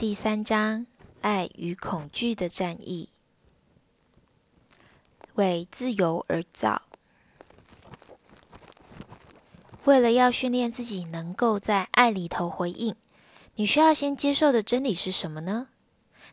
[0.00, 0.86] 第三章：
[1.20, 3.10] 爱与恐惧的战役。
[5.34, 6.80] 为自由而造。
[9.84, 12.96] 为了要训练自己能够在爱里头回应，
[13.56, 15.68] 你需要先接受的真理是什么呢？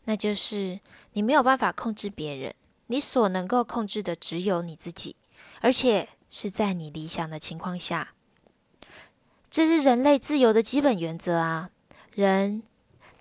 [0.06, 0.80] 那就是
[1.12, 2.56] 你没有办法控制别人，
[2.86, 5.18] 你所能够控制的只有你自己，
[5.60, 8.14] 而且是在你理想的情况下。
[9.52, 11.72] 这是人类自由的基本原则啊！
[12.14, 12.64] 人。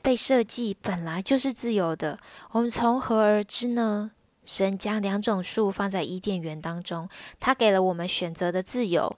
[0.06, 2.20] 被设计本来就是自由的，
[2.52, 4.12] 我们从何而知呢？
[4.44, 7.08] 神将两种树放在伊甸园当中，
[7.40, 9.16] 他给了我们选择的自由。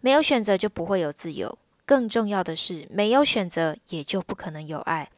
[0.00, 5.10] 没有选择就不会有自由，更重要的是，没有选择也就不可能有爱，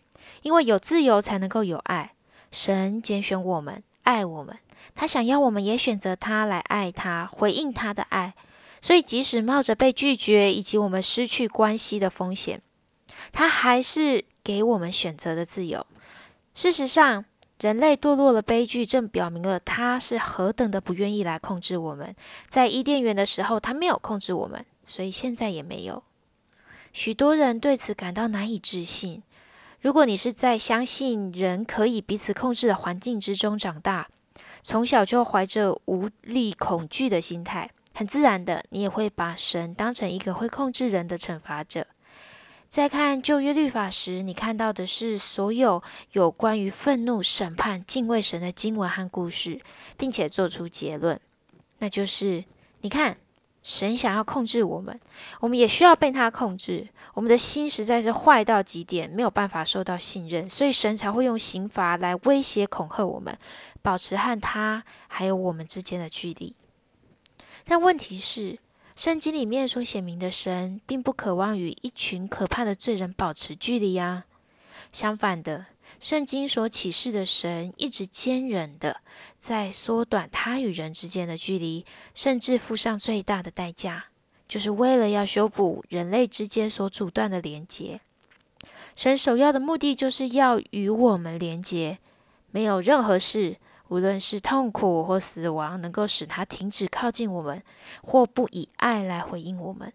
[0.42, 2.14] 因为有自由才能够有爱。
[2.50, 4.58] 神拣选我们，爱我们，
[4.96, 8.34] 他想要我们也选择他来爱他，回应他的爱。
[8.82, 12.60] 所以，即使冒着被拒绝以及我们失去关系的风险，
[13.32, 14.24] 他还是。
[14.44, 15.86] 给我们选择的自由。
[16.54, 17.24] 事实上，
[17.60, 22.14] 人类堕落的悲剧正表明了他是何等的不愿意来控制我们。
[22.46, 26.02] 在伊甸园的时候，他没有控制我们，所以现在也没有。
[26.92, 29.22] 许多人对此感到难以置信。
[29.80, 34.08] 如果你是在相信人可以彼此控制的环境之中长大，
[34.62, 41.86] 从小就怀着无力恐惧的心态，很自然的，你也会把神当成一个会控制人的惩罚者。
[42.74, 45.80] 在看旧约律法时，你看到的是所有
[46.10, 49.60] 有关于愤怒、审判、敬畏神的经文和故事，
[49.96, 51.20] 并且做出结论，
[51.78, 52.44] 那就是：
[52.80, 53.16] 你看，
[53.62, 54.98] 神想要控制我们，
[55.38, 56.88] 我们也需要被他控制。
[57.14, 63.38] 我们的心实在是坏到极点，没有办法受到信任，所以神才会用刑罚来威胁、恐吓我们，
[63.82, 66.56] 保持和他还有我们之间的距离。
[67.66, 68.58] 但问题是，
[68.96, 74.24] 圣经里面所写明的神，并不渴望与一群可怕的罪人保持距离呀。
[74.92, 75.66] 相反的，
[75.98, 79.00] 圣经所启示的神，一直坚忍的
[79.36, 81.84] 在缩短他与人之间的距离，
[82.14, 84.06] 甚至付上最大的代价，
[84.46, 88.00] 就是为了要修补人类之间所阻断的连结。
[88.94, 91.98] 神首要的目的，就是要与我们连结，
[92.52, 93.56] 没有任何事。
[93.94, 97.62] 无论是痛苦或死亡，能够使他停止靠近我们，
[98.02, 99.92] 或不以爱来回应我们。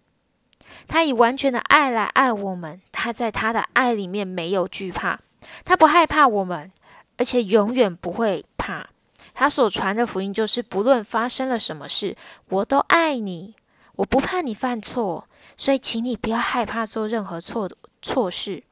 [0.88, 2.80] 他以完全的爱来爱我们。
[2.94, 5.20] 他在他的爱里面没有惧怕，
[5.66, 6.72] 他不害怕我们，
[7.18, 8.88] 而且永远不会怕。
[9.34, 12.16] 他所传的福音就是：不论发生了什么事，
[12.48, 13.54] 我都爱你，
[13.98, 15.28] 我不怕你犯错，
[15.58, 17.70] 所以请你不要害怕做任何错
[18.02, 18.64] 错事。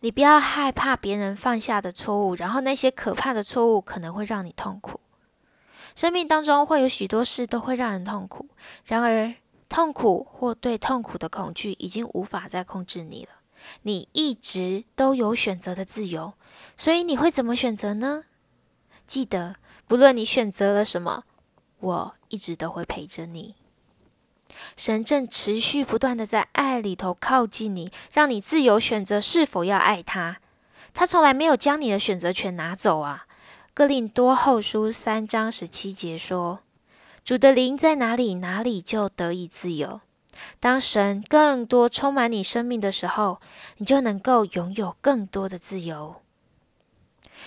[0.00, 5.00] 你不要害怕别人犯下的错误，然后那些可怕的错误可能会让你痛苦。
[5.94, 8.48] 生命当中会有许多事都会让人痛苦，
[8.84, 9.34] 然而
[9.68, 13.30] 痛苦或对痛苦的恐惧已经无法再控制你了。
[13.82, 16.32] 你一直都有选择的自由，
[16.76, 18.24] 所以你会怎么选择呢？
[19.06, 21.24] 记得，不论你选择了什么，
[21.80, 23.56] 我一直都会陪着你。
[24.76, 30.38] 神正持续不断的在爱里头靠近你，让你自由选择是否要爱他。
[30.94, 33.26] 他从来没有将你的选择权拿走啊。
[33.74, 36.60] 哥林多后书三章十七节说
[37.24, 40.00] ：“主的灵在哪里，哪里就得以自由。”
[40.60, 43.40] 当神更多充满你生命的时候，
[43.76, 46.22] 你就能够拥有更多的自由。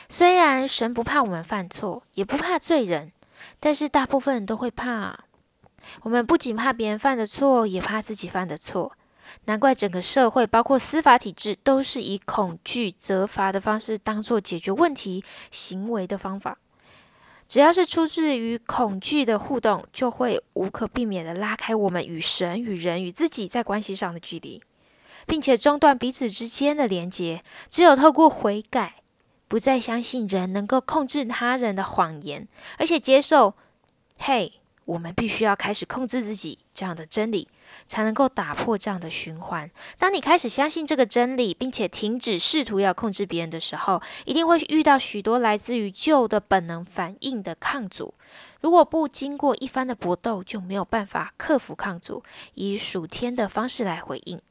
[0.08, 3.12] 虽然神不怕我们犯错，也不怕罪人，
[3.60, 5.26] 但是大部分人都会怕。
[6.04, 8.92] 我们不仅怕别人犯的错，也怕自己犯的错。
[9.46, 16.58] 难怪整个社会，包括司法体制，都是以恐惧责罚的方式当做解决问题行为的方法。
[17.48, 24.62] 只要是出自于恐惧的互动，就会无可避免地拉开我们与神、与人、与自己在关系上的距离，
[25.28, 27.44] 并且中断彼此之间的连结。
[27.70, 28.96] 只有透过悔改，
[29.48, 33.56] 不再相信人能够控制他人的谎言，而且接受，
[34.18, 34.61] 嘿。
[34.92, 37.48] 我们必须要开始控制自己，这样的真理
[37.88, 39.72] 才能够打破这样的循环。
[39.98, 48.14] 当你开始相信这个真理，并且停止试图要控制别人的时候，一定会遇到许多来自于旧的本能反应的抗阻。
[48.60, 52.22] 如果不经过一番的搏斗，就没有办法克服抗阻，
[52.56, 54.42] 以属天的方式来回应。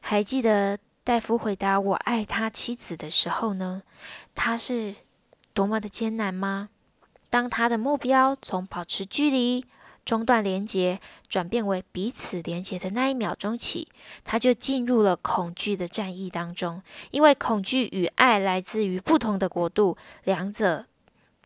[0.00, 3.82] 还记得戴夫回答“我爱他”妻子的时候呢？
[4.34, 4.94] 他是
[5.54, 6.68] 多么的艰难吗？
[7.34, 9.64] 当他的目标从保持距离、
[10.04, 13.88] 中断连接，转变为彼此连接的那一秒钟起，
[14.22, 16.80] 他就进入了恐惧的战役当中。
[17.10, 20.86] 因为恐惧与爱来自于不同的国度，两者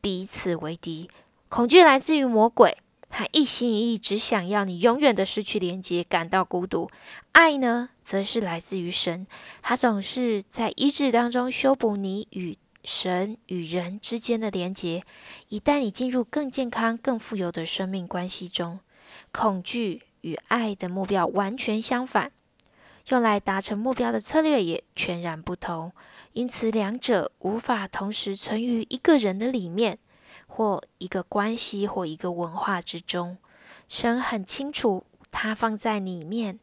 [0.03, 1.09] 彼此为敌。
[1.49, 2.77] 恐惧来自于魔鬼，
[3.09, 6.91] 他一心一意只想要你永远的失去连接，感到孤独。
[7.33, 9.27] 爱呢，则是来自于神，
[9.63, 12.59] 他总是在医治当中修补你与
[12.91, 15.05] 神与人之间的连接，
[15.51, 18.81] 以带你进入更健康、更富有的生命关系中。
[19.31, 22.33] 恐惧与爱的目标完全相反，
[23.09, 25.93] 用来达成目标的策略也全然不同，
[26.33, 29.99] 因此两者无法同时存于一个人的里面。
[30.47, 33.37] 或一个关系，或一个文化之中，
[33.87, 36.59] 神很清楚，他放在里面，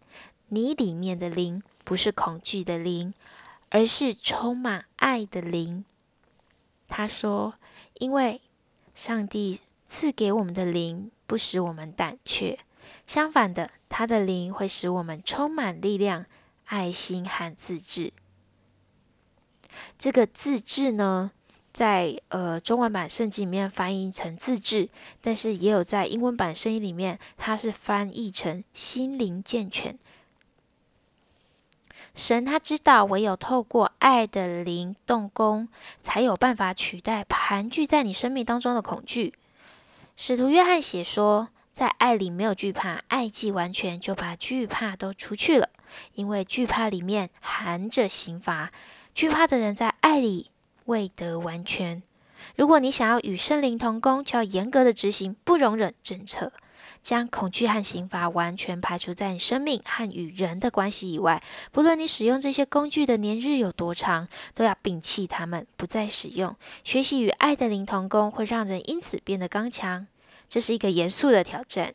[0.48, 3.14] 你里面的灵不是恐惧的灵，
[3.70, 5.86] 而是充满爱的灵。
[6.88, 7.56] 他说
[8.00, 8.42] ：“因为
[8.94, 12.60] 上帝赐给我们的灵，不使我们胆怯，
[13.06, 16.26] 相反的，他的灵会使我们充满力量、
[16.66, 18.14] 爱心和自制。”
[19.98, 21.32] 这个自制呢？
[21.74, 24.88] 在呃中文版圣经里面翻译成自制，
[25.20, 30.00] 但是也有在英文版圣经里面，它是翻译成心灵健全。
[32.16, 35.68] 神他知道，唯有透过爱的灵动工，
[36.02, 39.34] 才有办法取代盘踞在你生命当中的恐惧。
[40.16, 45.70] 使徒约翰写说，在爱里没有惧怕，爱既完全，就把惧怕都除去了，
[46.14, 48.72] 因为惧怕里面含着刑罚。
[49.14, 50.52] 惧怕的人在爱里。
[50.86, 52.04] 未得完全。
[52.56, 56.54] 如果你想要与圣灵同工，就要严格的执行不容忍政策，
[57.06, 61.44] 将恐惧和刑罚完全排除在你生命和与人的关系以外。
[61.72, 66.56] 不论你使用这些工具的年日有多长，都要摒弃它们，不再使用。
[66.84, 70.08] 学习与爱的灵同工，会让人因此变得刚强。
[70.48, 71.94] 这是一个严肃的挑战。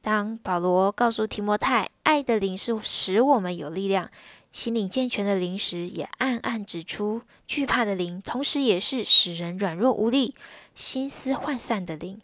[0.00, 4.12] 当保罗告诉提摩太，爱的灵是使我们有力量。
[4.52, 10.36] 心灵健全的灵时，也暗暗指出，惧怕的灵，同时也是使人软弱无力、
[10.76, 12.20] 心思涣散的灵。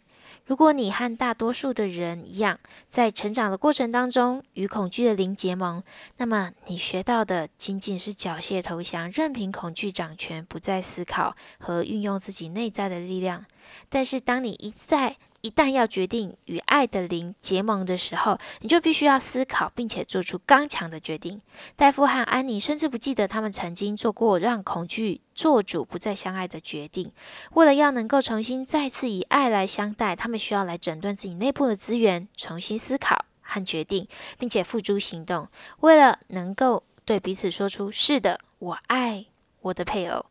[0.49, 5.83] 如果你和大多数的人一样，在成长的过程当中与恐惧的零结盟，
[6.17, 13.45] 那么你学到的仅仅是缴械投降，任凭恐惧掌权，不再思考和运用自己内在的力量。
[13.89, 21.41] 但是，当你一再一旦要决定与爱的灵结盟的时候，你就必须要思考，并且做出刚强的决定。
[21.75, 27.11] 戴夫和安妮甚至不记得他们曾经做过让恐惧做主、不再相爱的决定。
[27.53, 34.07] 为了要能够重新再次以爱来相待，他们需要来整顿自己内部的资源，重新思考和决定，
[34.37, 35.47] 并且付诸行动。
[35.79, 39.25] 为了能够对彼此说出“是的，我爱
[39.69, 40.25] 我的配偶”。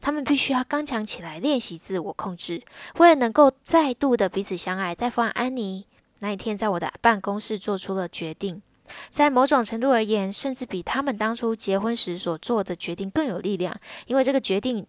[0.00, 2.62] 他们必须要刚强起来，练习自我控制，
[2.98, 4.94] 为了能够再度的彼此相爱。
[4.94, 5.86] 戴夫和安妮
[6.20, 8.62] 那一天在我的办公室做出了决定，
[9.10, 14.86] 在某种程度而言，甚至比他们当初结婚时所做的决定更有力量，因为这个决定。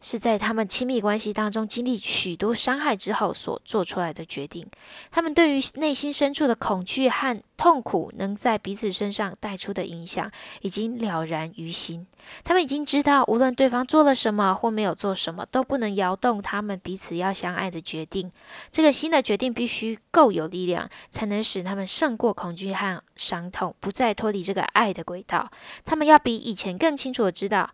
[0.00, 4.66] 是在他们亲密关系当中经历许多伤害之后所做出来的决定。
[5.10, 10.30] 他们对于内心深处的恐惧和痛苦能在彼此身上带出的影响，
[10.62, 12.06] 已经了然于心。
[12.44, 18.30] 他们已经知道，无论对方做了什么或没有做什么，都不能摇动他们彼此要相爱的决定。
[18.70, 25.50] 这个新的决定必须够有力量，才能使他们胜过恐惧和伤痛，不再脱离这个爱的轨道。
[25.84, 27.70] 他们要比以前更清楚地知道。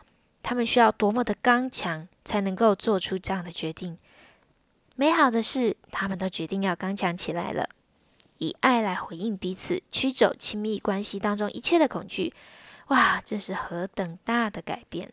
[0.46, 3.98] 他们需要多么的刚强，才能够做出这样的决定？
[4.96, 7.68] 美好的是，他们都决定要刚强起来了，
[8.38, 12.32] 以爱来回应彼此，驱走亲密关系当中一切的恐惧。
[12.88, 15.12] 哇，这是何等大的改变！